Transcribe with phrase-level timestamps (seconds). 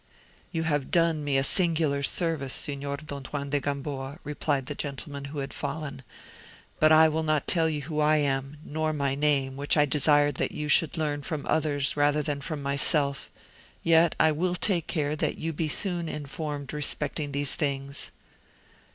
[0.51, 5.25] "You have done me a singular service, Signor Don Juan de Gamboa," replied the gentleman
[5.25, 6.01] who had fallen,
[6.79, 10.31] "but I will not tell you who I am, nor my name, which I desire
[10.31, 13.29] that you should learn from others rather than from myself;
[13.83, 18.09] yet I will take care that you be soon informed respecting these things."